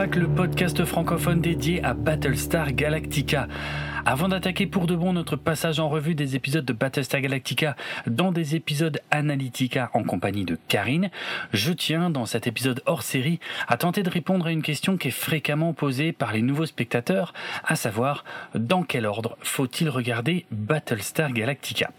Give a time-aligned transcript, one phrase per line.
[0.00, 3.48] Le podcast francophone dédié à Battlestar Galactica.
[4.06, 7.76] Avant d'attaquer pour de bon notre passage en revue des épisodes de Battlestar Galactica
[8.06, 11.10] dans des épisodes Analytica en compagnie de Karine,
[11.52, 15.08] je tiens dans cet épisode hors série à tenter de répondre à une question qui
[15.08, 18.24] est fréquemment posée par les nouveaux spectateurs, à savoir
[18.54, 21.90] dans quel ordre faut-il regarder Battlestar Galactica?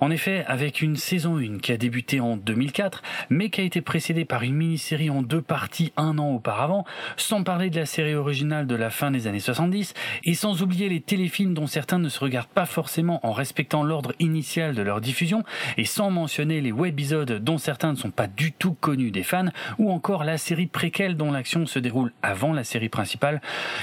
[0.00, 3.80] En effet, avec une saison 1 qui a débuté en 2004, mais qui a été
[3.80, 6.84] précédée par une mini-série en deux parties un an auparavant,
[7.16, 9.94] sans parler de la série originale de la fin des années 70,
[10.24, 14.12] et sans oublier les téléfilms dont certains ne se regardent pas forcément en respectant l'ordre
[14.18, 15.42] initial de leur diffusion,
[15.76, 19.48] et sans mentionner les webisodes dont certains ne sont pas du tout connus des fans,
[19.78, 23.40] ou encore la série préquelle dont l'action se déroule avant la série principale,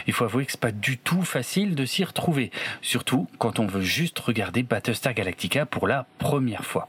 [0.07, 3.67] il faut avouer que c'est pas du tout facile de s'y retrouver, surtout quand on
[3.67, 6.87] veut juste regarder Battlestar Galactica pour la première fois.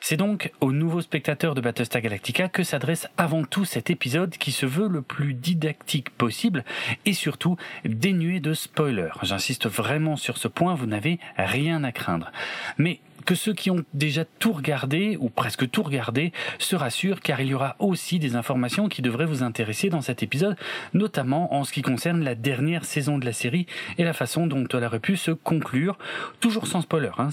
[0.00, 4.52] C'est donc aux nouveaux spectateurs de Battlestar Galactica que s'adresse avant tout cet épisode qui
[4.52, 6.64] se veut le plus didactique possible
[7.04, 9.12] et surtout dénué de spoilers.
[9.22, 12.30] J'insiste vraiment sur ce point, vous n'avez rien à craindre.
[12.78, 17.42] Mais que ceux qui ont déjà tout regardé, ou presque tout regardé, se rassurent car
[17.42, 20.56] il y aura aussi des informations qui devraient vous intéresser dans cet épisode,
[20.94, 23.66] notamment en ce qui concerne la dernière saison de la série
[23.98, 25.98] et la façon dont elle aurait pu se conclure,
[26.40, 27.28] toujours sans spoiler, hein,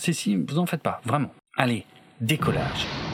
[0.50, 1.32] vous en faites pas, vraiment.
[1.56, 1.86] Allez,
[2.20, 3.05] décollage.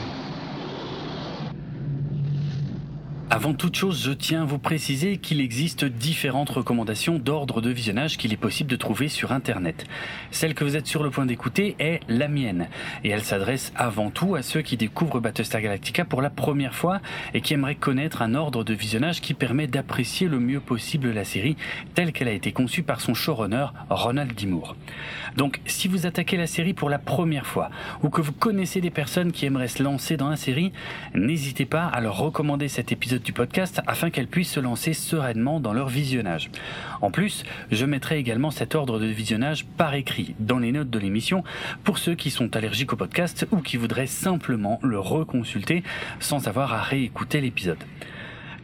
[3.34, 8.18] Avant toute chose, je tiens à vous préciser qu'il existe différentes recommandations d'ordre de visionnage
[8.18, 9.86] qu'il est possible de trouver sur Internet.
[10.30, 12.68] Celle que vous êtes sur le point d'écouter est la mienne,
[13.04, 17.00] et elle s'adresse avant tout à ceux qui découvrent Battlestar Galactica pour la première fois
[17.32, 21.24] et qui aimeraient connaître un ordre de visionnage qui permet d'apprécier le mieux possible la
[21.24, 21.56] série
[21.94, 24.44] telle qu'elle a été conçue par son showrunner Ronald D.
[24.44, 24.76] Moore.
[25.38, 27.70] Donc, si vous attaquez la série pour la première fois,
[28.02, 30.70] ou que vous connaissez des personnes qui aimeraient se lancer dans la série,
[31.14, 35.60] n'hésitez pas à leur recommander cet épisode du podcast afin qu'elles puissent se lancer sereinement
[35.60, 36.50] dans leur visionnage.
[37.00, 40.98] En plus, je mettrai également cet ordre de visionnage par écrit dans les notes de
[40.98, 41.44] l'émission
[41.84, 45.82] pour ceux qui sont allergiques au podcast ou qui voudraient simplement le reconsulter
[46.20, 47.78] sans avoir à réécouter l'épisode.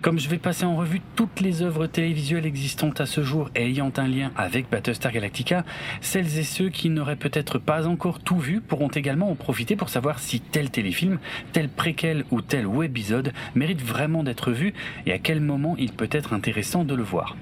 [0.01, 3.67] Comme je vais passer en revue toutes les œuvres télévisuelles existantes à ce jour et
[3.67, 5.65] ayant un lien avec Battlestar Galactica,
[6.01, 9.89] celles et ceux qui n'auraient peut-être pas encore tout vu pourront également en profiter pour
[9.89, 11.19] savoir si tel téléfilm,
[11.53, 14.73] tel préquel ou tel webisode mérite vraiment d'être vu
[15.05, 17.37] et à quel moment il peut être intéressant de le voir.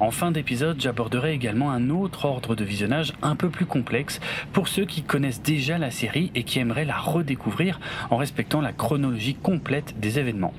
[0.00, 4.18] En fin d'épisode, j'aborderai également un autre ordre de visionnage un peu plus complexe
[4.54, 7.78] pour ceux qui connaissent déjà la série et qui aimeraient la redécouvrir
[8.08, 10.54] en respectant la chronologie complète des événements.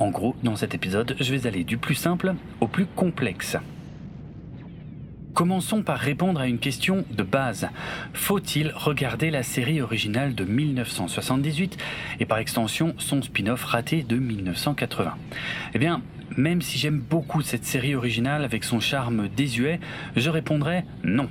[0.00, 3.56] En gros, dans cet épisode, je vais aller du plus simple au plus complexe.
[5.34, 7.68] Commençons par répondre à une question de base.
[8.12, 11.78] Faut-il regarder la série originale de 1978
[12.18, 15.14] et par extension son spin-off raté de 1980
[15.74, 16.02] Eh bien,
[16.36, 19.80] même si j'aime beaucoup cette série originale avec son charme désuet,
[20.16, 21.28] je répondrai non.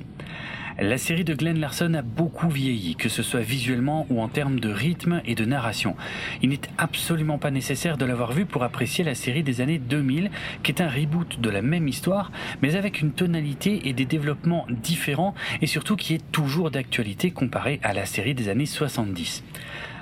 [0.82, 4.62] La série de Glenn Larson a beaucoup vieilli, que ce soit visuellement ou en termes
[4.62, 5.98] de rythme et de narration.
[6.42, 10.32] Il n'est absolument pas nécessaire de l'avoir vu pour apprécier la série des années 2000,
[10.64, 14.66] qui est un reboot de la même histoire, mais avec une tonalité et des développements
[14.70, 19.44] différents, et surtout qui est toujours d'actualité comparé à la série des années 70.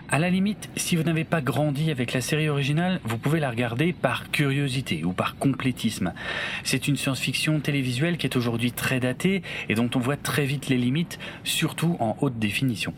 [0.09, 3.49] À la limite, si vous n'avez pas grandi avec la série originale, vous pouvez la
[3.49, 6.13] regarder par curiosité ou par complétisme.
[6.63, 10.69] C'est une science-fiction télévisuelle qui est aujourd'hui très datée et dont on voit très vite
[10.69, 12.93] les limites, surtout en haute définition.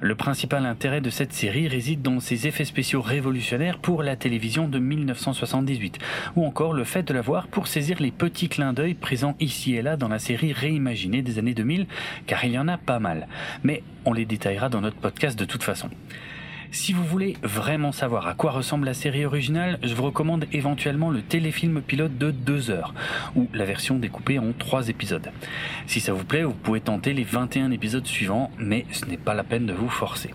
[0.00, 4.66] Le principal intérêt de cette série réside dans ses effets spéciaux révolutionnaires pour la télévision
[4.66, 5.98] de 1978,
[6.34, 9.76] ou encore le fait de la voir pour saisir les petits clins d'œil présents ici
[9.76, 11.86] et là dans la série réimaginée des années 2000,
[12.26, 13.28] car il y en a pas mal.
[13.62, 15.90] Mais on les détaillera dans notre podcast de toute façon.
[16.72, 21.10] Si vous voulez vraiment savoir à quoi ressemble la série originale, je vous recommande éventuellement
[21.10, 22.94] le téléfilm pilote de 2 heures,
[23.34, 25.30] ou la version découpée en 3 épisodes.
[25.88, 29.34] Si ça vous plaît, vous pouvez tenter les 21 épisodes suivants, mais ce n'est pas
[29.34, 30.30] la peine de vous forcer.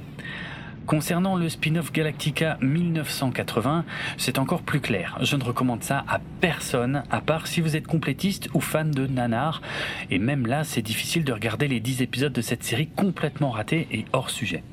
[0.88, 3.86] Concernant le spin-off Galactica 1980,
[4.18, 5.18] c'est encore plus clair.
[5.22, 9.08] Je ne recommande ça à personne, à part si vous êtes complétiste ou fan de
[9.08, 9.64] nanar.
[10.12, 13.88] Et même là, c'est difficile de regarder les 10 épisodes de cette série complètement ratés
[13.92, 14.64] et hors sujet.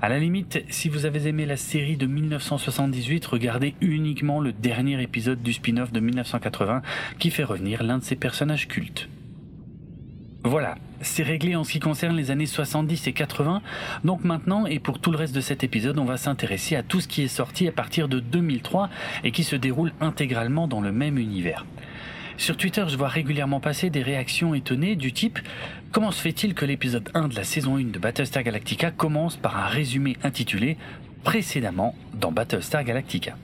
[0.00, 5.02] À la limite, si vous avez aimé la série de 1978, regardez uniquement le dernier
[5.02, 6.80] épisode du spin-off de 1980
[7.18, 9.10] qui fait revenir l'un de ses personnages cultes.
[10.48, 13.60] Voilà, c'est réglé en ce qui concerne les années 70 et 80.
[14.02, 17.02] Donc maintenant, et pour tout le reste de cet épisode, on va s'intéresser à tout
[17.02, 18.88] ce qui est sorti à partir de 2003
[19.24, 21.66] et qui se déroule intégralement dans le même univers.
[22.38, 25.38] Sur Twitter, je vois régulièrement passer des réactions étonnées du type
[25.92, 29.58] Comment se fait-il que l'épisode 1 de la saison 1 de Battlestar Galactica commence par
[29.58, 30.78] un résumé intitulé
[31.24, 33.36] Précédemment dans Battlestar Galactica?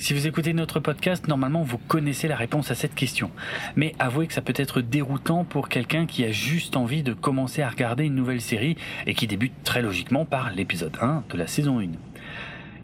[0.00, 3.32] Si vous écoutez notre podcast, normalement vous connaissez la réponse à cette question.
[3.74, 7.62] Mais avouez que ça peut être déroutant pour quelqu'un qui a juste envie de commencer
[7.62, 8.76] à regarder une nouvelle série
[9.08, 11.86] et qui débute très logiquement par l'épisode 1 de la saison 1.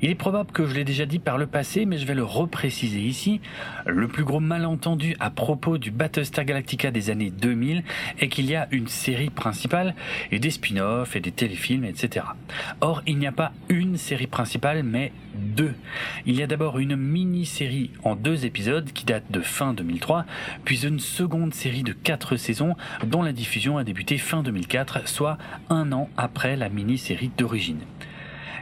[0.05, 2.25] Il est probable que je l'ai déjà dit par le passé, mais je vais le
[2.25, 3.41] repréciser ici.
[3.87, 7.83] Le plus gros malentendu à propos du Battlestar Galactica des années 2000
[8.19, 9.95] est qu'il y a une série principale
[10.31, 12.27] et des spin-offs et des téléfilms, etc.
[12.83, 15.73] Or, il n'y a pas une série principale, mais deux.
[16.27, 20.27] Il y a d'abord une mini-série en deux épisodes qui date de fin 2003,
[20.67, 25.39] puis une seconde série de quatre saisons dont la diffusion a débuté fin 2004, soit
[25.71, 27.81] un an après la mini-série d'origine.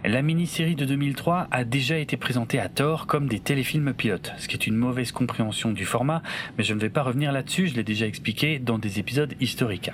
[0.04, 4.48] La mini-série de 2003 a déjà été présentée à tort comme des téléfilms pilotes, ce
[4.48, 6.22] qui est une mauvaise compréhension du format,
[6.58, 9.92] mais je ne vais pas revenir là-dessus, je l'ai déjà expliqué dans des épisodes historiques.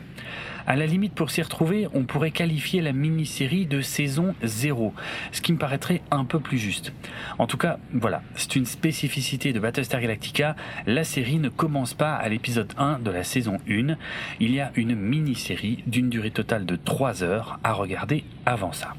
[0.66, 4.94] À la limite, pour s'y retrouver, on pourrait qualifier la mini-série de saison 0,
[5.30, 6.94] ce qui me paraîtrait un peu plus juste.
[7.36, 10.56] En tout cas, voilà, c'est une spécificité de Battlestar Galactica,
[10.86, 13.96] la série ne commence pas à l'épisode 1 de la saison 1,
[14.40, 18.94] il y a une mini-série d'une durée totale de 3 heures à regarder avant ça.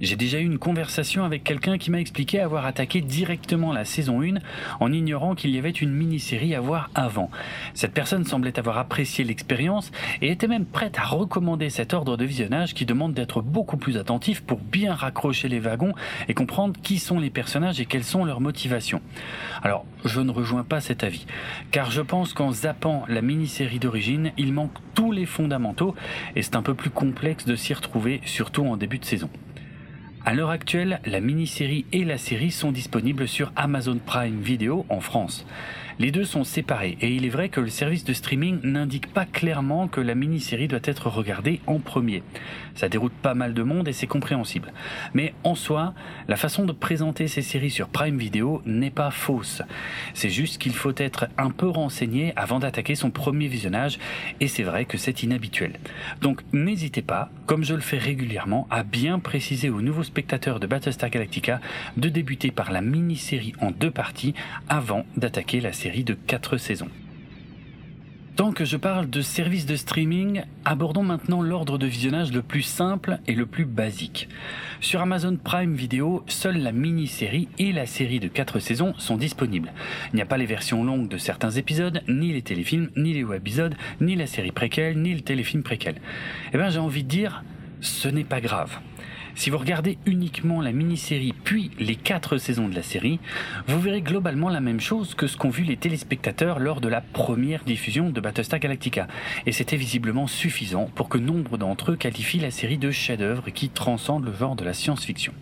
[0.00, 4.22] J'ai déjà eu une conversation avec quelqu'un qui m'a expliqué avoir attaqué directement la saison
[4.22, 4.34] 1
[4.80, 7.30] en ignorant qu'il y avait une mini-série à voir avant.
[7.74, 12.24] Cette personne semblait avoir apprécié l'expérience et était même prête à recommander cet ordre de
[12.24, 15.94] visionnage qui demande d'être beaucoup plus attentif pour bien raccrocher les wagons
[16.26, 19.00] et comprendre qui sont les personnages et quelles sont leurs motivations.
[19.62, 21.24] Alors, je ne rejoins pas cet avis,
[21.70, 25.94] car je pense qu'en zappant la mini-série d'origine, il manque tous les fondamentaux
[26.34, 29.30] et c'est un peu plus complexe de s'y retrouver, surtout en début de saison.
[30.26, 35.00] À l'heure actuelle, la mini-série et la série sont disponibles sur Amazon Prime Video en
[35.00, 35.44] France.
[35.98, 39.26] Les deux sont séparés et il est vrai que le service de streaming n'indique pas
[39.26, 42.22] clairement que la mini-série doit être regardée en premier.
[42.74, 44.72] Ça déroute pas mal de monde et c'est compréhensible.
[45.14, 45.94] Mais en soi,
[46.28, 49.62] la façon de présenter ces séries sur Prime Video n'est pas fausse.
[50.12, 53.98] C'est juste qu'il faut être un peu renseigné avant d'attaquer son premier visionnage
[54.40, 55.78] et c'est vrai que c'est inhabituel.
[56.20, 60.66] Donc n'hésitez pas, comme je le fais régulièrement, à bien préciser aux nouveaux spectateurs de
[60.66, 61.60] Battlestar Galactica
[61.96, 64.34] de débuter par la mini-série en deux parties
[64.68, 66.90] avant d'attaquer la série de 4 saisons.
[68.36, 72.62] Tant que je parle de services de streaming, abordons maintenant l'ordre de visionnage le plus
[72.62, 74.28] simple et le plus basique.
[74.80, 79.72] Sur Amazon Prime Video, seule la mini-série et la série de 4 saisons sont disponibles.
[80.12, 83.22] Il n'y a pas les versions longues de certains épisodes, ni les téléfilms, ni les
[83.22, 86.00] webisodes, ni la série préquelle, ni le téléfilm préquel.
[86.52, 87.44] Eh bien j'ai envie de dire,
[87.80, 88.80] ce n'est pas grave.
[89.36, 93.18] Si vous regardez uniquement la mini-série puis les quatre saisons de la série,
[93.66, 97.00] vous verrez globalement la même chose que ce qu'ont vu les téléspectateurs lors de la
[97.00, 99.08] première diffusion de Battlestar Galactica.
[99.46, 103.70] Et c'était visiblement suffisant pour que nombre d'entre eux qualifient la série de chef-d'œuvre qui
[103.70, 105.32] transcende le genre de la science-fiction.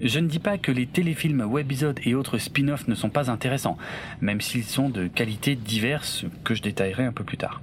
[0.00, 3.78] Je ne dis pas que les téléfilms, webisodes et autres spin-offs ne sont pas intéressants,
[4.20, 7.62] même s'ils sont de qualités diverses que je détaillerai un peu plus tard.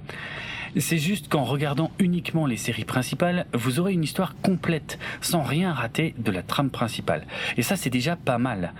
[0.78, 5.70] C'est juste qu'en regardant uniquement les séries principales, vous aurez une histoire complète, sans rien
[5.72, 7.26] rater de la trame principale.
[7.58, 8.72] Et ça, c'est déjà pas mal.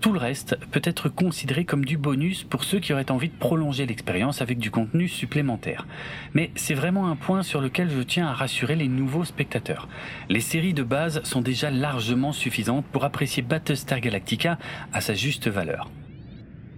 [0.00, 3.34] Tout le reste peut être considéré comme du bonus pour ceux qui auraient envie de
[3.34, 5.88] prolonger l'expérience avec du contenu supplémentaire.
[6.34, 9.88] Mais c'est vraiment un point sur lequel je tiens à rassurer les nouveaux spectateurs.
[10.28, 14.56] Les séries de base sont déjà largement suffisantes pour apprécier Battlestar Galactica
[14.92, 15.90] à sa juste valeur.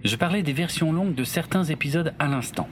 [0.03, 2.67] Je parlais des versions longues de certains épisodes à l'instant.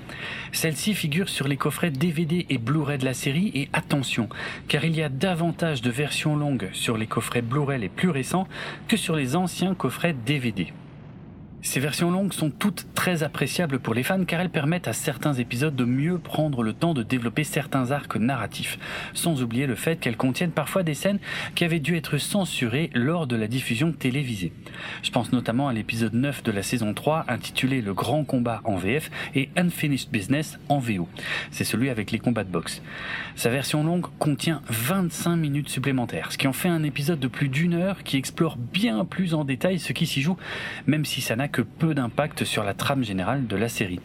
[0.51, 4.27] Celles-ci figurent sur les coffrets DVD et Blu-ray de la série et attention,
[4.67, 8.47] car il y a davantage de versions longues sur les coffrets Blu-ray les plus récents
[8.89, 10.73] que sur les anciens coffrets DVD.
[11.63, 15.35] Ces versions longues sont toutes très appréciables pour les fans car elles permettent à certains
[15.35, 18.79] épisodes de mieux prendre le temps de développer certains arcs narratifs,
[19.13, 21.19] sans oublier le fait qu'elles contiennent parfois des scènes
[21.53, 24.53] qui avaient dû être censurées lors de la diffusion télévisée.
[25.03, 28.75] Je pense notamment à l'épisode 9 de la saison 3 intitulé Le Grand Combat en
[28.75, 31.07] VF et Unfinished Business en VO.
[31.51, 32.81] C'est celui avec les combats de boxe.
[33.35, 37.49] Sa version longue contient 25 minutes supplémentaires, ce qui en fait un épisode de plus
[37.49, 40.37] d'une heure qui explore bien plus en détail ce qui s'y joue,
[40.87, 44.00] même si ça n'a que peu d'impact sur la trame générale de la série.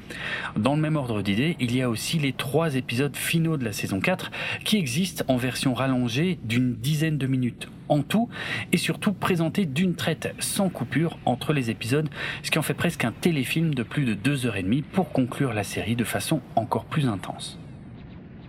[0.56, 3.72] Dans le même ordre d'idée, il y a aussi les trois épisodes finaux de la
[3.72, 4.30] saison 4
[4.64, 8.28] qui existent en version rallongée d'une dizaine de minutes en tout
[8.72, 12.08] et surtout présentés d'une traite sans coupure entre les épisodes,
[12.42, 15.12] ce qui en fait presque un téléfilm de plus de deux heures et demie pour
[15.12, 17.58] conclure la série de façon encore plus intense.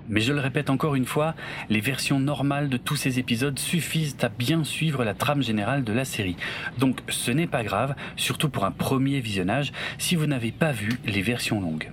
[0.09, 1.35] Mais je le répète encore une fois,
[1.69, 5.93] les versions normales de tous ces épisodes suffisent à bien suivre la trame générale de
[5.93, 6.37] la série.
[6.77, 10.99] Donc ce n'est pas grave, surtout pour un premier visionnage, si vous n'avez pas vu
[11.05, 11.91] les versions longues.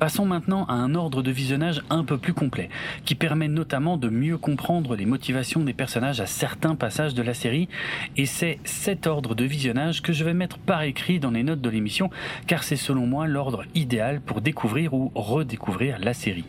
[0.00, 2.70] Passons maintenant à un ordre de visionnage un peu plus complet,
[3.04, 7.34] qui permet notamment de mieux comprendre les motivations des personnages à certains passages de la
[7.34, 7.68] série,
[8.16, 11.60] et c'est cet ordre de visionnage que je vais mettre par écrit dans les notes
[11.60, 12.08] de l'émission,
[12.46, 16.46] car c'est selon moi l'ordre idéal pour découvrir ou redécouvrir la série.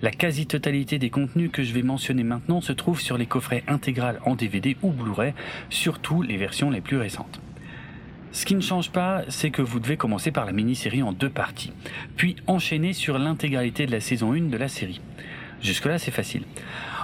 [0.00, 4.20] La quasi-totalité des contenus que je vais mentionner maintenant se trouve sur les coffrets intégral
[4.24, 5.34] en DVD ou Blu-ray,
[5.70, 7.40] surtout les versions les plus récentes.
[8.36, 11.30] Ce qui ne change pas, c'est que vous devez commencer par la mini-série en deux
[11.30, 11.72] parties,
[12.18, 15.00] puis enchaîner sur l'intégralité de la saison 1 de la série.
[15.62, 16.42] Jusque-là, c'est facile.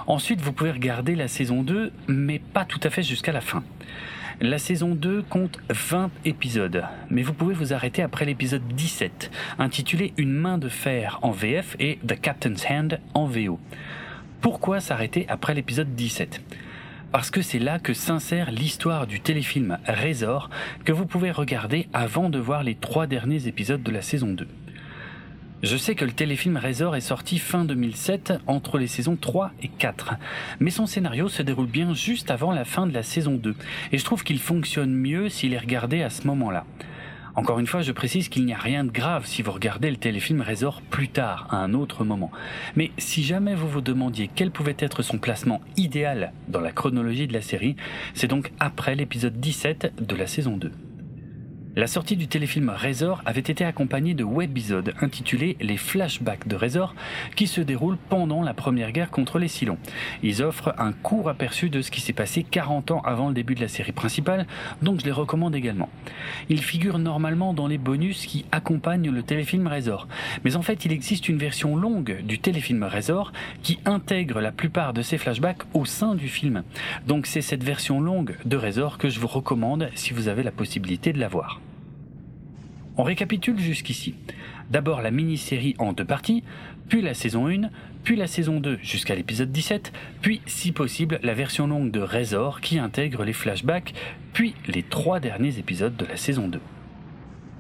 [0.07, 3.65] Ensuite, vous pouvez regarder la saison 2, mais pas tout à fait jusqu'à la fin.
[4.43, 10.13] La saison 2 compte 20 épisodes, mais vous pouvez vous arrêter après l'épisode 17, intitulé
[10.19, 13.59] Une main de fer en VF et The Captain's Hand en VO.
[14.43, 16.43] Pourquoi s'arrêter après l'épisode 17
[17.13, 20.49] parce que c'est là que s'insère l'histoire du téléfilm Razor
[20.87, 24.49] que vous pouvez regarder avant de voir les trois derniers épisodes de la saison 2.
[25.63, 29.69] Je sais que le téléfilm Razor est sorti fin 2007 entre les saisons 3 et
[29.69, 30.15] 4,
[30.59, 33.55] mais son scénario se déroule bien juste avant la fin de la saison 2,
[33.93, 36.65] et je trouve qu'il fonctionne mieux s'il est regardé à ce moment-là.
[37.35, 39.97] Encore une fois, je précise qu'il n'y a rien de grave si vous regardez le
[39.97, 42.31] téléfilm Razor plus tard, à un autre moment.
[42.77, 47.27] Mais si jamais vous vous demandiez quel pouvait être son placement idéal dans la chronologie
[47.27, 47.77] de la série,
[48.13, 50.71] c'est donc après l'épisode 17 de la saison 2.
[51.75, 56.95] La sortie du téléfilm Razor avait été accompagnée de webisodes intitulés Les flashbacks de Razor
[57.35, 59.79] qui se déroulent pendant la première guerre contre les Cylons.
[60.23, 63.55] Ils offrent un court aperçu de ce qui s'est passé 40 ans avant le début
[63.55, 64.47] de la série principale,
[64.83, 65.89] donc je les recommande également.
[66.51, 70.09] Ils figurent normalement dans les bonus qui accompagnent le téléfilm Razor,
[70.45, 74.93] mais en fait il existe une version longue du téléfilm Razor qui intègre la plupart
[74.93, 76.65] de ces flashbacks au sein du film.
[77.07, 80.53] Donc c'est cette version longue de Razor que je vous recommande si vous avez la
[80.53, 81.62] possibilité de la voir.
[82.99, 84.15] On récapitule jusqu'ici.
[84.71, 86.45] D'abord la mini-série en deux parties,
[86.89, 87.71] puis la saison 1,
[88.05, 92.61] puis la saison 2 jusqu'à l'épisode 17, puis si possible la version longue de Razor
[92.61, 93.95] qui intègre les flashbacks,
[94.35, 96.61] puis les trois derniers épisodes de la saison 2.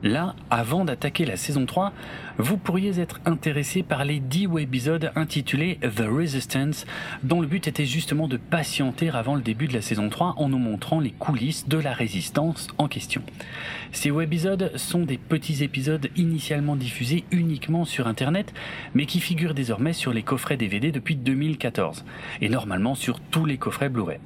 [0.03, 1.93] Là, avant d'attaquer la saison 3,
[2.39, 6.87] vous pourriez être intéressé par les 10 webisodes intitulés The Resistance,
[7.23, 10.49] dont le but était justement de patienter avant le début de la saison 3 en
[10.49, 13.23] nous montrant les coulisses de la résistance en question.
[13.93, 18.53] Ces webisodes sont des petits épisodes initialement diffusés uniquement sur Internet,
[18.95, 22.05] mais qui figurent désormais sur les coffrets DVD depuis 2014,
[22.41, 24.19] et normalement sur tous les coffrets Blu-ray.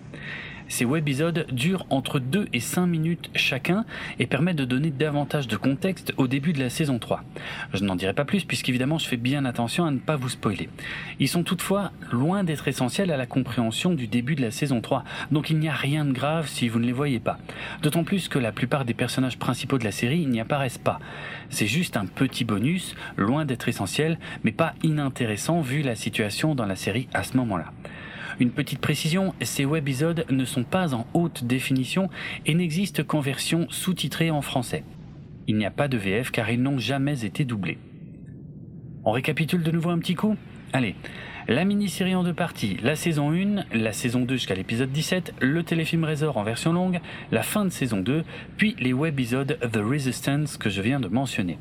[0.68, 3.85] Ces webisodes durent entre 2 et 5 minutes chacun
[4.18, 7.23] et permettent de donner davantage de contexte au début de la saison 3.
[7.73, 10.68] Je n'en dirai pas plus puisqu'évidemment je fais bien attention à ne pas vous spoiler.
[11.20, 15.04] Ils sont toutefois loin d'être essentiels à la compréhension du début de la saison 3,
[15.30, 17.38] donc il n'y a rien de grave si vous ne les voyez pas.
[17.82, 20.99] D'autant plus que la plupart des personnages principaux de la série n'y apparaissent pas.
[21.49, 26.66] C'est juste un petit bonus, loin d'être essentiel, mais pas inintéressant vu la situation dans
[26.66, 27.73] la série à ce moment-là.
[28.38, 32.11] Une petite précision, ces webisodes ne sont pas en haute définition
[32.45, 34.85] et n'existent qu'en version sous-titrée en français.
[35.47, 37.78] Il n'y a pas de VF car ils n'ont jamais été doublés.
[39.05, 40.37] On récapitule de nouveau un petit coup?
[40.73, 40.97] Allez,
[41.49, 45.62] la mini-série en deux parties, la saison 1, la saison 2 jusqu'à l'épisode 17, le
[45.62, 47.00] téléfilm Razor en version longue,
[47.31, 48.25] la fin de saison 2,
[48.57, 51.59] puis les webisodes The Resistance que je viens de mentionner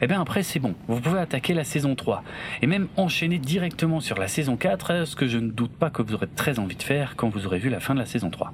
[0.00, 2.22] eh bien après c'est bon, vous pouvez attaquer la saison 3
[2.62, 6.02] et même enchaîner directement sur la saison 4, ce que je ne doute pas que
[6.02, 8.30] vous aurez très envie de faire quand vous aurez vu la fin de la saison
[8.30, 8.52] 3.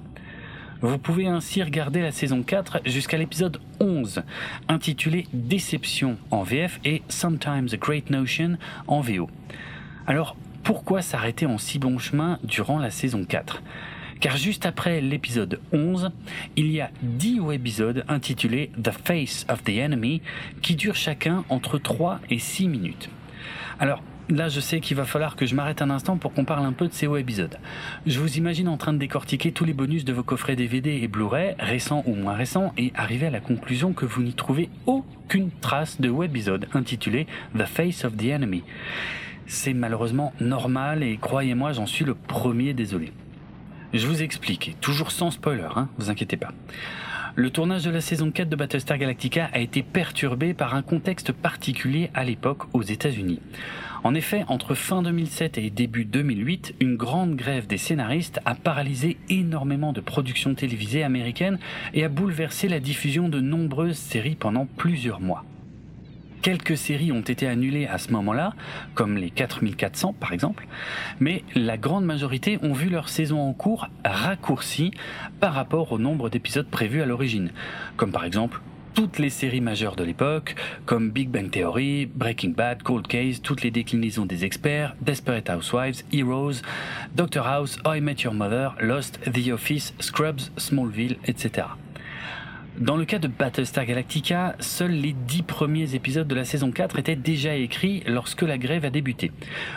[0.82, 4.24] Vous pouvez ainsi regarder la saison 4 jusqu'à l'épisode 11,
[4.68, 8.58] intitulé Déception en VF et Sometimes a Great Notion
[8.88, 9.30] en VO.
[10.08, 10.34] Alors,
[10.64, 13.62] pourquoi s'arrêter en si bon chemin durant la saison 4
[14.22, 16.12] car juste après l'épisode 11,
[16.54, 20.22] il y a 10 webisodes intitulés The Face of the Enemy
[20.62, 23.10] qui durent chacun entre 3 et 6 minutes.
[23.78, 26.64] Alors, Là, je sais qu'il va falloir que je m'arrête un instant pour qu'on parle
[26.64, 27.58] un peu de ces webisodes.
[28.06, 31.08] Je vous imagine en train de décortiquer tous les bonus de vos coffrets DVD et
[31.08, 35.50] Blu-ray, récents ou moins récents, et arriver à la conclusion que vous n'y trouvez aucune
[35.60, 37.26] trace de webisode intitulé
[37.58, 38.62] The Face of the Enemy.
[39.46, 43.12] C'est malheureusement normal et croyez-moi, j'en suis le premier désolé.
[43.92, 46.52] Je vous explique, toujours sans spoiler, hein, vous inquiétez pas.
[47.34, 51.32] Le tournage de la saison 4 de Battlestar Galactica a été perturbé par un contexte
[51.32, 53.40] particulier à l'époque aux États-Unis.
[54.02, 59.18] En effet, entre fin 2007 et début 2008, une grande grève des scénaristes a paralysé
[59.28, 61.58] énormément de productions télévisées américaines
[61.92, 65.44] et a bouleversé la diffusion de nombreuses séries pendant plusieurs mois.
[66.42, 68.54] Quelques séries ont été annulées à ce moment-là,
[68.94, 70.66] comme les 4400 par exemple,
[71.20, 74.90] mais la grande majorité ont vu leur saison en cours raccourcie
[75.38, 77.52] par rapport au nombre d'épisodes prévus à l'origine,
[77.96, 78.60] comme par exemple
[78.94, 83.62] toutes les séries majeures de l'époque, comme Big Bang Theory, Breaking Bad, Cold Case, toutes
[83.62, 86.62] les déclinaisons des experts, Desperate Housewives, Heroes,
[87.14, 91.68] Doctor House, I Met Your Mother, Lost, The Office, Scrubs, Smallville, etc.
[92.78, 96.98] Dans le cas de Battlestar Galactica, seuls les dix premiers épisodes de la saison 4
[96.98, 99.30] étaient déjà écrits lorsque la grève a débuté.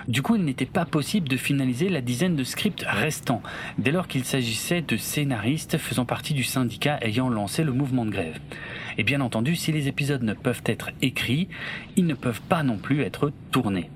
[0.07, 3.43] Du coup, il n'était pas possible de finaliser la dizaine de scripts restants,
[3.77, 8.11] dès lors qu'il s'agissait de scénaristes faisant partie du syndicat ayant lancé le mouvement de
[8.11, 8.39] grève.
[8.97, 11.49] Et bien entendu, si les épisodes ne peuvent être écrits,
[11.97, 13.89] ils ne peuvent pas non plus être tournés.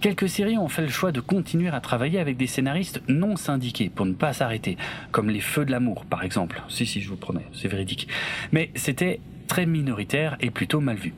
[0.00, 3.90] Quelques séries ont fait le choix de continuer à travailler avec des scénaristes non syndiqués
[3.94, 4.78] pour ne pas s'arrêter,
[5.12, 6.62] comme Les Feux de l'amour par exemple.
[6.70, 8.08] Si, si, je vous promets, c'est véridique.
[8.50, 11.12] Mais c'était très minoritaire et plutôt mal vu.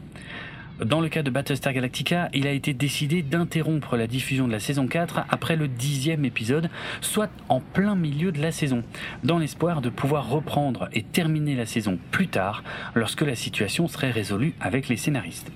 [0.85, 4.59] Dans le cas de Battlestar Galactica, il a été décidé d'interrompre la diffusion de la
[4.59, 6.69] saison 4 après le dixième épisode,
[7.01, 8.83] soit en plein milieu de la saison,
[9.23, 12.65] dans l'espoir de pouvoir reprendre et terminer la saison plus tard,
[12.97, 15.53] lorsque la situation serait résolue avec les scénaristes.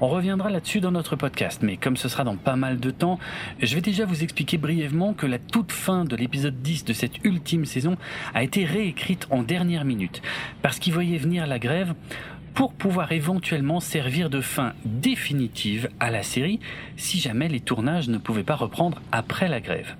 [0.00, 3.18] On reviendra là-dessus dans notre podcast, mais comme ce sera dans pas mal de temps,
[3.60, 7.24] je vais déjà vous expliquer brièvement que la toute fin de l'épisode 10 de cette
[7.24, 7.96] ultime saison
[8.32, 10.22] a été réécrite en dernière minute,
[10.62, 11.94] parce qu'il voyait venir la grève
[12.54, 16.60] pour pouvoir éventuellement servir de fin définitive à la série
[16.96, 19.96] si jamais les tournages ne pouvaient pas reprendre après la grève.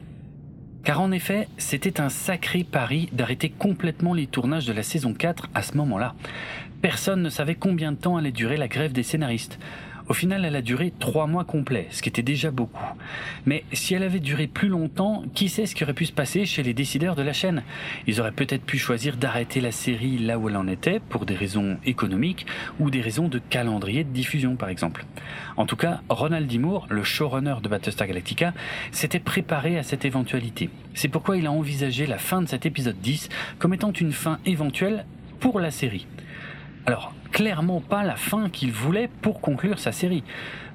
[0.85, 5.49] Car en effet, c'était un sacré pari d'arrêter complètement les tournages de la saison 4
[5.55, 6.15] à ce moment-là.
[6.83, 9.59] Personne ne savait combien de temps allait durer la grève des scénaristes.
[10.09, 12.95] Au final, elle a duré trois mois complets, ce qui était déjà beaucoup.
[13.45, 16.47] Mais si elle avait duré plus longtemps, qui sait ce qui aurait pu se passer
[16.47, 17.63] chez les décideurs de la chaîne?
[18.07, 21.35] Ils auraient peut-être pu choisir d'arrêter la série là où elle en était, pour des
[21.35, 22.47] raisons économiques
[22.81, 25.05] ou des raisons de calendrier de diffusion, par exemple.
[25.59, 26.57] En tout cas, Ronald D.
[26.57, 28.55] Moore, le showrunner de Battlestar Galactica,
[28.93, 30.71] s'était préparé à cette éventualité.
[30.95, 33.29] C'est pourquoi il a envisagé la fin de cet épisode 10
[33.59, 35.05] comme étant une fin éventuelle
[35.39, 36.07] pour la série.
[36.87, 40.25] Alors, clairement pas la fin qu'il voulait pour conclure sa série,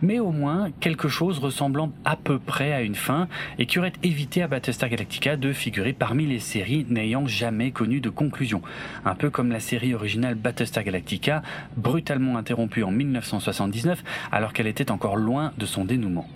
[0.01, 3.27] mais au moins quelque chose ressemblant à peu près à une fin
[3.59, 7.99] et qui aurait évité à Battlestar Galactica de figurer parmi les séries n'ayant jamais connu
[7.99, 8.61] de conclusion,
[9.05, 11.41] un peu comme la série originale Battlestar Galactica,
[11.77, 16.27] brutalement interrompue en 1979 alors qu'elle était encore loin de son dénouement.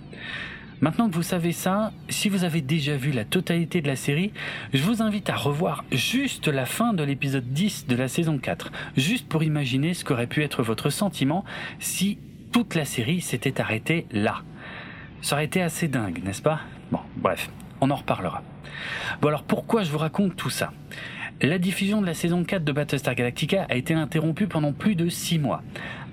[0.80, 4.32] Maintenant que vous savez ça, si vous avez déjà vu la totalité de la série,
[4.72, 8.70] je vous invite à revoir juste la fin de l'épisode 10 de la saison 4,
[8.96, 11.44] juste pour imaginer ce qu'aurait pu être votre sentiment
[11.80, 12.18] si
[12.52, 14.42] toute la série s'était arrêtée là.
[15.20, 16.60] Ça aurait été assez dingue, n'est-ce pas?
[16.92, 18.42] Bon, bref, on en reparlera.
[19.20, 20.72] Bon alors pourquoi je vous raconte tout ça?
[21.40, 25.08] La diffusion de la saison 4 de Battlestar Galactica a été interrompue pendant plus de
[25.08, 25.62] 6 mois.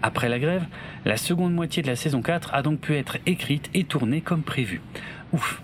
[0.05, 0.67] Après la grève,
[1.03, 4.43] la seconde moitié de la saison 4 a donc pu être écrite et tournée comme
[4.43, 4.79] prévu.
[5.33, 5.63] Ouf,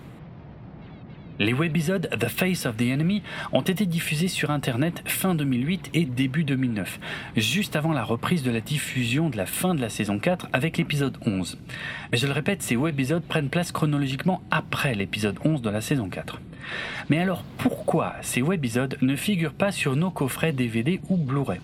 [1.38, 6.06] les webisodes The Face of the Enemy ont été diffusés sur Internet fin 2008 et
[6.06, 6.99] début 2009,
[7.38, 10.80] juste avant la reprise de la diffusion de la fin de la saison 4 avec
[10.80, 11.60] l'épisode 11.
[12.12, 16.10] Mais je le répète, ces webisodes prennent place chronologiquement après l'épisode 11 de la saison
[16.10, 16.41] 4.
[17.12, 21.60] Mais alors pourquoi ces webisodes ne figurent pas sur nos coffrets DVD ou Blu-ray?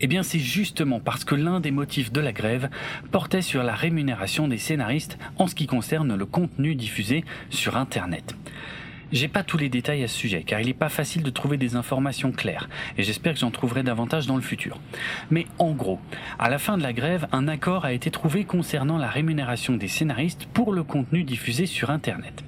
[0.00, 2.70] Eh bien, c'est justement parce que l'un des motifs de la grève
[3.10, 8.34] portait sur la rémunération des scénaristes en ce qui concerne le contenu diffusé sur Internet.
[9.12, 11.56] J'ai pas tous les détails à ce sujet, car il n'est pas facile de trouver
[11.56, 14.78] des informations claires, et j'espère que j'en trouverai davantage dans le futur.
[15.30, 15.98] Mais en gros,
[16.38, 19.88] à la fin de la grève, un accord a été trouvé concernant la rémunération des
[19.88, 22.44] scénaristes pour le contenu diffusé sur Internet.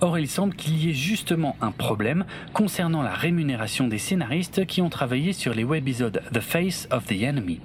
[0.00, 4.82] Or, il semble qu'il y ait justement un problème concernant la rémunération des scénaristes qui
[4.82, 7.60] ont travaillé sur les webisodes The Face of the Enemy.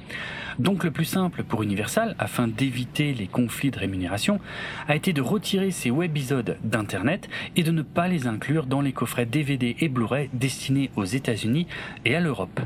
[0.59, 4.39] Donc le plus simple pour Universal, afin d'éviter les conflits de rémunération,
[4.87, 8.93] a été de retirer ces webisodes d'Internet et de ne pas les inclure dans les
[8.93, 11.67] coffrets DVD et Blu-ray destinés aux États-Unis
[12.05, 12.59] et à l'Europe.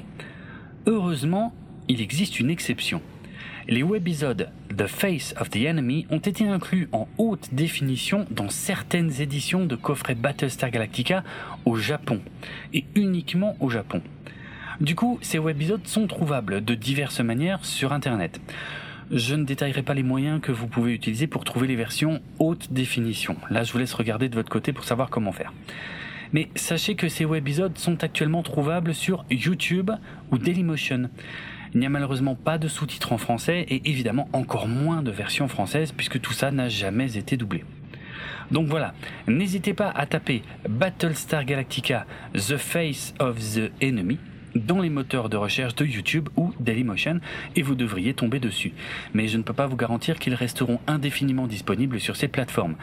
[0.87, 1.53] Heureusement,
[1.87, 3.01] il existe une exception.
[3.67, 9.21] Les webisodes The Face of the Enemy ont été inclus en haute définition dans certaines
[9.21, 11.23] éditions de coffrets Battlestar Galactica
[11.65, 12.21] au Japon,
[12.73, 14.03] et uniquement au Japon.
[14.81, 18.41] Du coup, ces webisodes sont trouvables de diverses manières sur Internet.
[19.09, 22.73] Je ne détaillerai pas les moyens que vous pouvez utiliser pour trouver les versions haute
[22.73, 23.37] définition.
[23.49, 25.53] Là, je vous laisse regarder de votre côté pour savoir comment faire.
[26.33, 29.91] Mais sachez que ces webisodes sont actuellement trouvables sur YouTube
[30.31, 31.09] ou Dailymotion.
[31.73, 35.47] Il n'y a malheureusement pas de sous-titres en français et évidemment encore moins de versions
[35.47, 37.63] françaises puisque tout ça n'a jamais été doublé.
[38.51, 38.93] Donc voilà,
[39.27, 44.19] n'hésitez pas à taper Battlestar Galactica The Face of the Enemy
[44.55, 47.19] dans les moteurs de recherche de YouTube ou Dailymotion
[47.55, 48.73] et vous devriez tomber dessus.
[49.13, 52.75] Mais je ne peux pas vous garantir qu'ils resteront indéfiniment disponibles sur ces plateformes.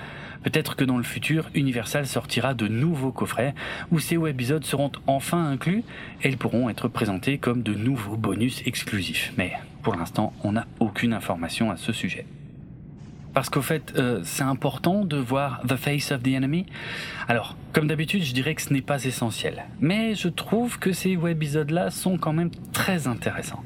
[0.43, 3.55] Peut-être que dans le futur, Universal sortira de nouveaux coffrets
[3.91, 5.85] où ces webisodes seront enfin inclus
[6.23, 9.33] et ils pourront être présentés comme de nouveaux bonus exclusifs.
[9.37, 12.27] Mais pour l'instant, on n'a aucune information à ce sujet.
[13.35, 16.67] Parce qu'au fait, euh, c'est important de voir The Face of the Enemy.
[17.29, 19.65] Alors, comme d'habitude, je dirais que ce n'est pas essentiel.
[19.81, 23.65] Mais je trouve que ces webisodes-là sont quand même très intéressants.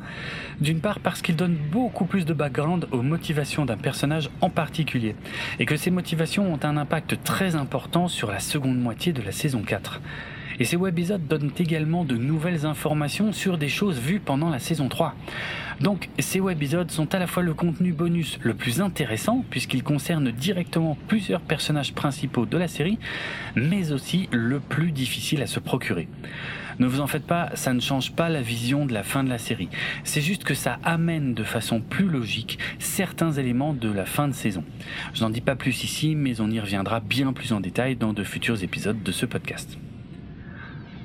[0.60, 5.16] D'une part parce qu'ils donnent beaucoup plus de background aux motivations d'un personnage en particulier.
[5.58, 9.32] Et que ces motivations ont un impact très important sur la seconde moitié de la
[9.32, 10.00] saison 4.
[10.58, 14.88] Et ces webisodes donnent également de nouvelles informations sur des choses vues pendant la saison
[14.88, 15.14] 3.
[15.80, 20.30] Donc ces webisodes sont à la fois le contenu bonus le plus intéressant puisqu'ils concernent
[20.30, 22.98] directement plusieurs personnages principaux de la série,
[23.54, 26.08] mais aussi le plus difficile à se procurer.
[26.78, 29.30] Ne vous en faites pas, ça ne change pas la vision de la fin de
[29.30, 29.70] la série.
[30.04, 34.34] C'est juste que ça amène de façon plus logique certains éléments de la fin de
[34.34, 34.62] saison.
[35.14, 38.12] Je n'en dis pas plus ici, mais on y reviendra bien plus en détail dans
[38.12, 39.78] de futurs épisodes de ce podcast.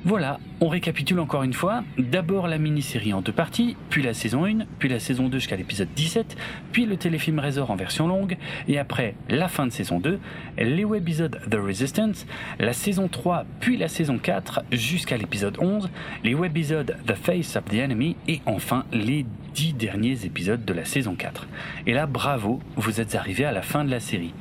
[0.04, 1.84] Voilà, on récapitule encore une fois.
[2.00, 5.56] D'abord la mini-série en deux parties, puis la saison 1, puis la saison 2 jusqu'à
[5.56, 6.36] l'épisode 17,
[6.72, 8.38] puis le téléfilm Razor en version longue,
[8.68, 10.20] et après la fin de saison 2,
[10.58, 12.26] les webisodes The Resistance,
[12.60, 15.88] la saison 3, puis la saison 4 jusqu'à l'épisode 11,
[16.24, 20.86] les webisodes The Face of the Enemy, et enfin les 10 derniers épisodes de la
[20.86, 21.48] saison 4.
[21.86, 24.34] Et là, bravo, vous êtes arrivé à la fin de la série.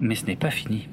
[0.00, 0.88] Mais ce n'est pas fini.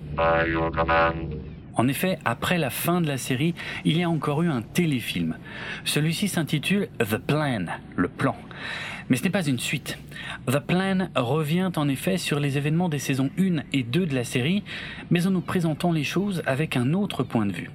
[1.80, 5.38] En effet, après la fin de la série, il y a encore eu un téléfilm.
[5.86, 8.36] Celui-ci s'intitule The Plan, le plan.
[9.10, 9.98] Mais ce n'est pas une suite.
[10.48, 14.24] The Plan revient en effet sur les événements des saisons 1 et 2 de la
[14.24, 14.64] série,
[15.10, 17.72] mais en nous présentant les choses avec un autre point de vue.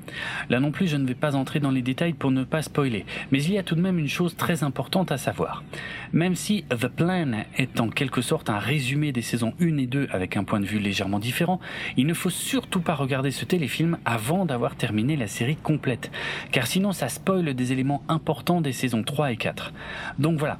[0.49, 3.05] Là non plus, je ne vais pas entrer dans les détails pour ne pas spoiler,
[3.33, 5.65] mais il y a tout de même une chose très importante à savoir.
[6.13, 10.09] Même si The Plan est en quelque sorte un résumé des saisons 1 et 2
[10.13, 11.59] avec un point de vue légèrement différent,
[11.97, 16.13] il ne faut surtout pas regarder ce téléfilm avant d'avoir terminé la série complète,
[16.53, 19.73] car sinon ça spoile des éléments importants des saisons 3 et 4.
[20.19, 20.59] Donc voilà,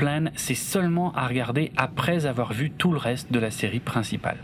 [0.00, 4.38] Plan, c'est seulement à regarder après avoir vu tout le reste de la série principale.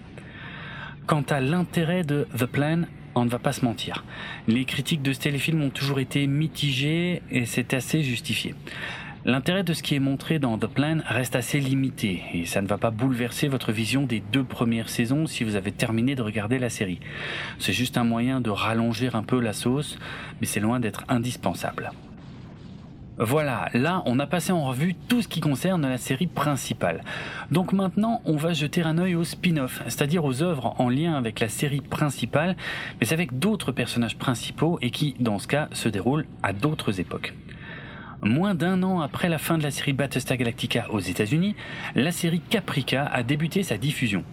[1.07, 2.83] Quant à l'intérêt de The Plan,
[3.15, 4.05] on ne va pas se mentir.
[4.49, 8.55] Les critiques de ce téléfilm ont toujours été mitigées et c'est assez justifié.
[9.25, 12.67] L'intérêt de ce qui est montré dans The Plan reste assez limité et ça ne
[12.67, 16.59] va pas bouleverser votre vision des deux premières saisons si vous avez terminé de regarder
[16.59, 17.01] la série.
[17.59, 19.99] C'est juste un moyen de rallonger un peu la sauce,
[20.43, 21.93] mais c'est loin d'être indispensable.
[23.19, 27.03] Voilà, là on a passé en revue tout ce qui concerne la série principale.
[27.51, 31.41] Donc maintenant on va jeter un œil aux spin-off, c'est-à-dire aux œuvres en lien avec
[31.41, 32.57] la série principale,
[33.01, 37.33] mais avec d'autres personnages principaux et qui, dans ce cas, se déroulent à d'autres époques.
[38.21, 41.55] Moins d'un an après la fin de la série Battlestar Galactica aux États-Unis,
[41.95, 44.25] la série Caprica a débuté sa diffusion.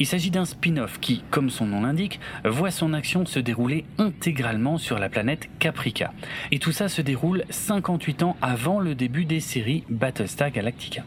[0.00, 4.78] Il s'agit d'un spin-off qui, comme son nom l'indique, voit son action se dérouler intégralement
[4.78, 6.12] sur la planète Caprica.
[6.52, 11.02] Et tout ça se déroule 58 ans avant le début des séries Battlestar Galactica.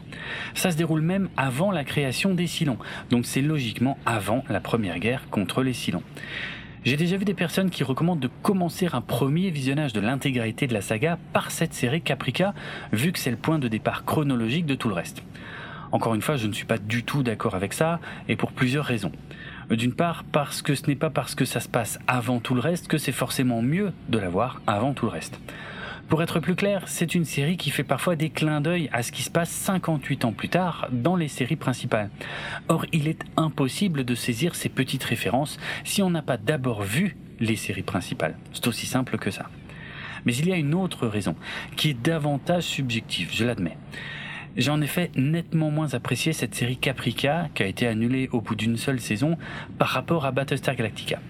[0.54, 2.78] Ça se déroule même avant la création des Cylons,
[3.10, 6.02] donc c'est logiquement avant la première guerre contre les Cylons.
[6.84, 10.74] J'ai déjà vu des personnes qui recommandent de commencer un premier visionnage de l'intégralité de
[10.74, 12.54] la saga par cette série Caprica,
[12.92, 15.22] vu que c'est le point de départ chronologique de tout le reste.
[15.92, 18.86] Encore une fois, je ne suis pas du tout d'accord avec ça, et pour plusieurs
[18.86, 19.12] raisons.
[19.70, 22.60] D'une part, parce que ce n'est pas parce que ça se passe avant tout le
[22.60, 25.38] reste que c'est forcément mieux de la voir avant tout le reste.
[26.08, 29.12] Pour être plus clair, c'est une série qui fait parfois des clins d'œil à ce
[29.12, 32.10] qui se passe 58 ans plus tard dans les séries principales.
[32.68, 37.16] Or, il est impossible de saisir ces petites références si on n'a pas d'abord vu
[37.40, 38.36] les séries principales.
[38.52, 39.46] C'est aussi simple que ça.
[40.26, 41.34] Mais il y a une autre raison,
[41.76, 43.78] qui est davantage subjective, je l'admets.
[44.56, 48.54] J'ai en effet nettement moins apprécié cette série Caprica, qui a été annulée au bout
[48.54, 49.38] d'une seule saison,
[49.78, 51.20] par rapport à Battlestar Galactica.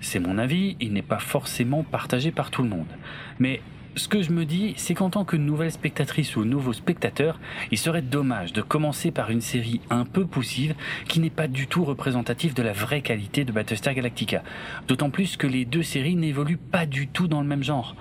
[0.00, 2.86] C'est mon avis, il n'est pas forcément partagé par tout le monde.
[3.40, 3.60] Mais
[3.96, 7.40] ce que je me dis, c'est qu'en tant que nouvelle spectatrice ou nouveau spectateur,
[7.72, 10.74] il serait dommage de commencer par une série un peu poussive
[11.08, 14.44] qui n'est pas du tout représentative de la vraie qualité de Battlestar Galactica.
[14.86, 17.96] D'autant plus que les deux séries n'évoluent pas du tout dans le même genre.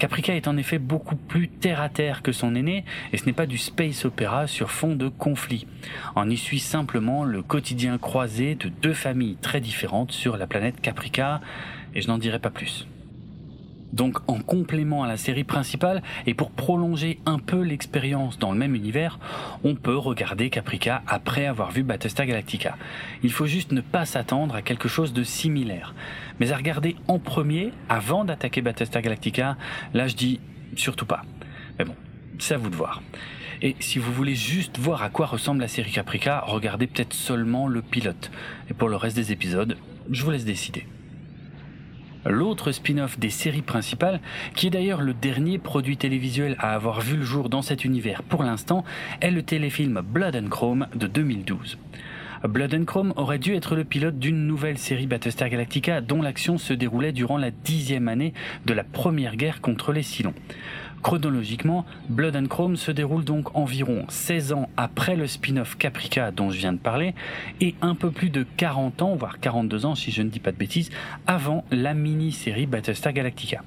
[0.00, 3.34] Caprica est en effet beaucoup plus terre à terre que son aîné, et ce n'est
[3.34, 5.66] pas du space opéra sur fond de conflit.
[6.16, 10.80] On y suit simplement le quotidien croisé de deux familles très différentes sur la planète
[10.80, 11.42] Caprica,
[11.94, 12.86] et je n'en dirai pas plus.
[13.92, 18.58] Donc en complément à la série principale et pour prolonger un peu l'expérience dans le
[18.58, 19.18] même univers,
[19.64, 22.76] on peut regarder Caprica après avoir vu Battlestar Galactica.
[23.22, 25.94] Il faut juste ne pas s'attendre à quelque chose de similaire.
[26.38, 29.56] Mais à regarder en premier, avant d'attaquer Battlestar Galactica,
[29.92, 30.40] là je dis
[30.76, 31.22] surtout pas.
[31.78, 31.94] Mais bon,
[32.38, 33.02] c'est à vous de voir.
[33.62, 37.66] Et si vous voulez juste voir à quoi ressemble la série Caprica, regardez peut-être seulement
[37.68, 38.30] le pilote.
[38.70, 39.76] Et pour le reste des épisodes,
[40.10, 40.86] je vous laisse décider.
[42.26, 44.20] L'autre spin-off des séries principales,
[44.54, 48.22] qui est d'ailleurs le dernier produit télévisuel à avoir vu le jour dans cet univers
[48.22, 48.84] pour l'instant,
[49.20, 51.78] est le téléfilm Blood and Chrome de 2012.
[52.48, 56.56] Blood and Chrome aurait dû être le pilote d'une nouvelle série Battlestar Galactica dont l'action
[56.56, 58.32] se déroulait durant la dixième année
[58.64, 60.32] de la première guerre contre les Cylons.
[61.02, 66.50] Chronologiquement, Blood and Chrome se déroule donc environ 16 ans après le spin-off Caprica dont
[66.50, 67.14] je viens de parler
[67.60, 70.52] et un peu plus de 40 ans, voire 42 ans si je ne dis pas
[70.52, 70.90] de bêtises,
[71.26, 73.62] avant la mini-série Battlestar Galactica.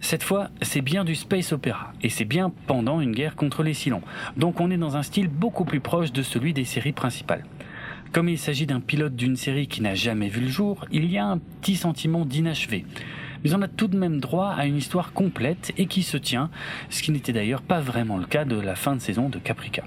[0.00, 3.72] Cette fois, c'est bien du space opéra, et c'est bien pendant une guerre contre les
[3.72, 4.02] Cylons,
[4.36, 7.44] donc on est dans un style beaucoup plus proche de celui des séries principales.
[8.14, 11.18] Comme il s'agit d'un pilote d'une série qui n'a jamais vu le jour, il y
[11.18, 12.86] a un petit sentiment d'inachevé
[13.42, 16.48] mais on a tout de même droit à une histoire complète et qui se tient,
[16.88, 19.82] ce qui n'était d'ailleurs pas vraiment le cas de la fin de saison de Caprica.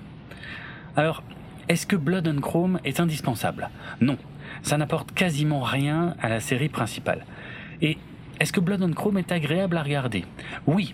[0.95, 1.23] Alors,
[1.67, 3.69] est-ce que Blood and Chrome est indispensable?
[3.99, 4.17] Non,
[4.61, 7.25] ça n'apporte quasiment rien à la série principale.
[7.81, 7.97] Et
[8.39, 10.23] est-ce que Blood and Chrome est agréable à regarder?
[10.67, 10.93] Oui,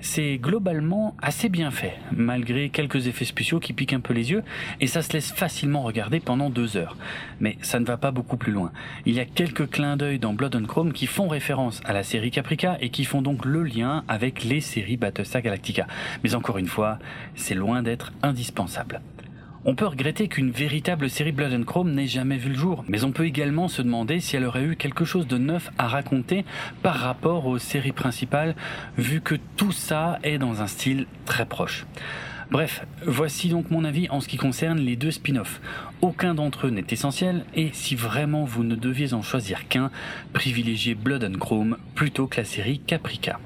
[0.00, 4.42] c'est globalement assez bien fait, malgré quelques effets spéciaux qui piquent un peu les yeux,
[4.80, 6.96] et ça se laisse facilement regarder pendant deux heures.
[7.40, 8.72] Mais ça ne va pas beaucoup plus loin.
[9.06, 12.02] Il y a quelques clins d'œil dans Blood and Chrome qui font référence à la
[12.02, 15.86] série Caprica et qui font donc le lien avec les séries Battlestar Galactica.
[16.22, 16.98] Mais encore une fois,
[17.34, 19.00] c'est loin d'être indispensable.
[19.64, 23.02] On peut regretter qu'une véritable série Blood and Chrome n'ait jamais vu le jour, mais
[23.02, 26.44] on peut également se demander si elle aurait eu quelque chose de neuf à raconter
[26.82, 28.54] par rapport aux séries principales,
[28.96, 31.86] vu que tout ça est dans un style très proche.
[32.52, 35.60] Bref, voici donc mon avis en ce qui concerne les deux spin-offs.
[36.02, 39.90] Aucun d'entre eux n'est essentiel, et si vraiment vous ne deviez en choisir qu'un,
[40.32, 43.40] privilégiez Blood and Chrome plutôt que la série Caprica.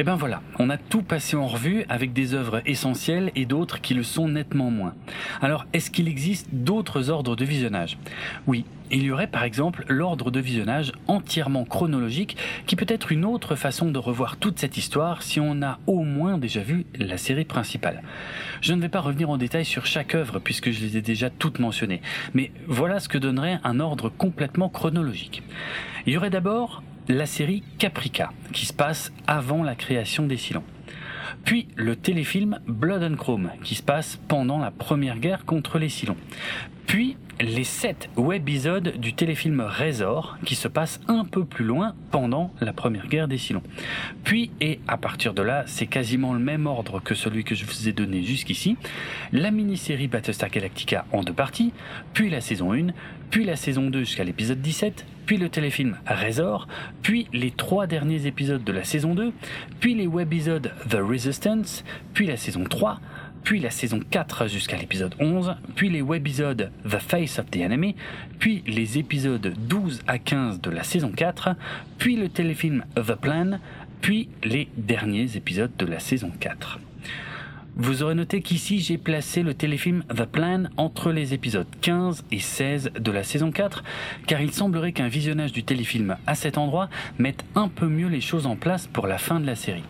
[0.00, 3.82] Eh ben voilà, on a tout passé en revue avec des œuvres essentielles et d'autres
[3.82, 4.94] qui le sont nettement moins.
[5.42, 7.98] Alors, est-ce qu'il existe d'autres ordres de visionnage?
[8.46, 13.26] Oui, il y aurait par exemple l'ordre de visionnage entièrement chronologique qui peut être une
[13.26, 17.18] autre façon de revoir toute cette histoire si on a au moins déjà vu la
[17.18, 18.02] série principale.
[18.62, 21.28] Je ne vais pas revenir en détail sur chaque œuvre puisque je les ai déjà
[21.28, 22.00] toutes mentionnées,
[22.32, 25.42] mais voilà ce que donnerait un ordre complètement chronologique.
[26.06, 30.64] Il y aurait d'abord la série Caprica, qui se passe avant la création des Cylons.
[31.44, 35.88] Puis le téléfilm Blood and Chrome, qui se passe pendant la première guerre contre les
[35.88, 36.16] Cylons.
[36.86, 42.52] Puis les sept webisodes du téléfilm Razor, qui se passe un peu plus loin pendant
[42.60, 43.62] la première guerre des Cylons.
[44.24, 47.64] Puis, et à partir de là, c'est quasiment le même ordre que celui que je
[47.64, 48.76] vous ai donné jusqu'ici,
[49.32, 51.72] la mini-série Battlestar Galactica en deux parties,
[52.12, 52.88] puis la saison 1,
[53.30, 56.66] puis la saison 2 jusqu'à l'épisode 17, puis le téléfilm Razor,
[57.02, 59.32] puis les trois derniers épisodes de la saison 2,
[59.78, 63.00] puis les webisodes The Resistance, puis la saison 3,
[63.44, 67.96] puis la saison 4 jusqu'à l'épisode 11, puis les webisodes The Face of the Enemy,
[68.38, 71.50] puis les épisodes 12 à 15 de la saison 4,
[71.98, 73.58] puis le téléfilm The Plan,
[74.00, 76.78] puis les derniers épisodes de la saison 4.
[77.76, 82.38] Vous aurez noté qu'ici j'ai placé le téléfilm The Plan entre les épisodes 15 et
[82.38, 83.84] 16 de la saison 4,
[84.26, 88.20] car il semblerait qu'un visionnage du téléfilm à cet endroit mette un peu mieux les
[88.20, 89.84] choses en place pour la fin de la série.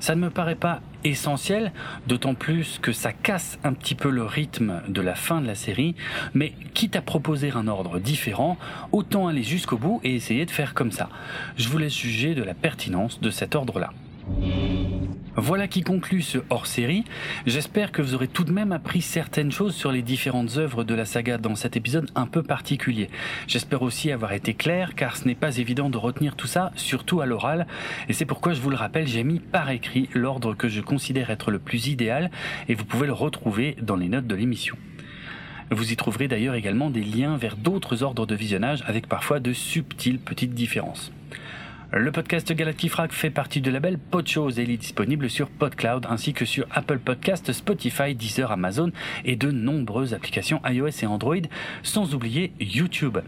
[0.00, 1.72] Ça ne me paraît pas essentiel,
[2.06, 5.54] d'autant plus que ça casse un petit peu le rythme de la fin de la
[5.54, 5.94] série,
[6.34, 8.56] mais quitte à proposer un ordre différent,
[8.92, 11.08] autant aller jusqu'au bout et essayer de faire comme ça.
[11.56, 13.92] Je vous laisse juger de la pertinence de cet ordre-là.
[15.38, 17.04] Voilà qui conclut ce hors-série.
[17.44, 20.94] J'espère que vous aurez tout de même appris certaines choses sur les différentes œuvres de
[20.94, 23.10] la saga dans cet épisode un peu particulier.
[23.46, 27.20] J'espère aussi avoir été clair car ce n'est pas évident de retenir tout ça, surtout
[27.20, 27.66] à l'oral.
[28.08, 31.28] Et c'est pourquoi je vous le rappelle, j'ai mis par écrit l'ordre que je considère
[31.28, 32.30] être le plus idéal
[32.68, 34.76] et vous pouvez le retrouver dans les notes de l'émission.
[35.70, 39.52] Vous y trouverez d'ailleurs également des liens vers d'autres ordres de visionnage avec parfois de
[39.52, 41.12] subtiles petites différences.
[41.92, 46.32] Le podcast Galactifrac fait partie du label Podchose et il est disponible sur PodCloud ainsi
[46.32, 48.90] que sur Apple Podcast, Spotify, Deezer, Amazon
[49.24, 51.36] et de nombreuses applications iOS et Android,
[51.84, 53.18] sans oublier YouTube.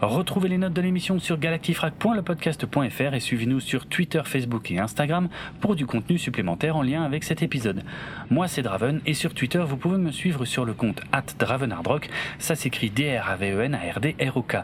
[0.00, 5.28] Retrouvez les notes de l'émission sur galactifrac.lepodcast.fr et suivez-nous sur Twitter, Facebook et Instagram
[5.60, 7.82] pour du contenu supplémentaire en lien avec cet épisode.
[8.30, 11.02] Moi c'est Draven et sur Twitter vous pouvez me suivre sur le compte
[11.40, 14.56] DravenHardRock, ça s'écrit D-R-A-V-E-N-A-R-D-R-O-K.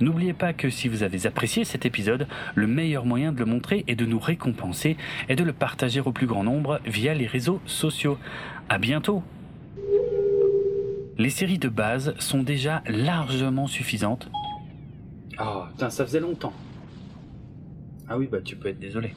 [0.00, 3.84] N'oubliez pas que si vous avez apprécié cet épisode, le meilleur moyen de le montrer
[3.88, 4.98] et de nous récompenser
[5.30, 8.18] est de le partager au plus grand nombre via les réseaux sociaux.
[8.68, 9.22] À bientôt!
[11.16, 14.28] Les séries de base sont déjà largement suffisantes.
[15.40, 16.52] Oh, putain, ça faisait longtemps.
[18.10, 19.14] Ah oui, bah tu peux être désolé.